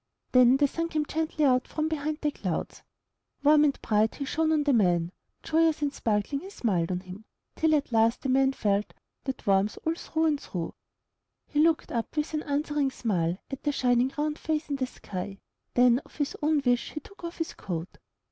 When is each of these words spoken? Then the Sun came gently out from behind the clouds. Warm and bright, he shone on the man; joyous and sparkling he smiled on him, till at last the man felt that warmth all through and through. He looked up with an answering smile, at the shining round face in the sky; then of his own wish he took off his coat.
Then 0.31 0.57
the 0.57 0.67
Sun 0.67 0.89
came 0.89 1.05
gently 1.05 1.45
out 1.45 1.67
from 1.67 1.87
behind 1.87 2.21
the 2.23 2.31
clouds. 2.31 2.81
Warm 3.43 3.63
and 3.65 3.79
bright, 3.83 4.15
he 4.15 4.25
shone 4.25 4.51
on 4.51 4.63
the 4.63 4.73
man; 4.73 5.11
joyous 5.43 5.83
and 5.83 5.93
sparkling 5.93 6.39
he 6.41 6.49
smiled 6.49 6.89
on 6.91 7.01
him, 7.01 7.23
till 7.55 7.75
at 7.75 7.91
last 7.91 8.23
the 8.23 8.29
man 8.29 8.51
felt 8.53 8.95
that 9.25 9.45
warmth 9.45 9.77
all 9.85 9.93
through 9.93 10.25
and 10.25 10.41
through. 10.41 10.73
He 11.45 11.59
looked 11.59 11.91
up 11.91 12.17
with 12.17 12.33
an 12.33 12.41
answering 12.41 12.89
smile, 12.89 13.37
at 13.51 13.61
the 13.61 13.71
shining 13.71 14.11
round 14.17 14.39
face 14.39 14.69
in 14.71 14.77
the 14.77 14.87
sky; 14.87 15.37
then 15.75 15.99
of 16.03 16.15
his 16.15 16.35
own 16.41 16.63
wish 16.65 16.93
he 16.93 16.99
took 16.99 17.23
off 17.23 17.37
his 17.37 17.53
coat. 17.53 17.99